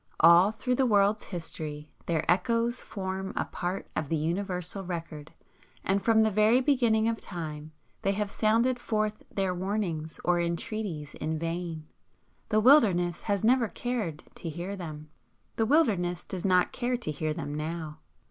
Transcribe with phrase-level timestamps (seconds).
[0.19, 5.31] All through the world's history their echoes form a part of the universal record,
[5.83, 11.13] and from the very beginning of time they have sounded forth their warnings or entreaties
[11.13, 11.85] in vain.
[12.49, 15.07] The Wilderness has never cared to hear them.
[15.57, 17.99] The Wilderness does not care to hear them now.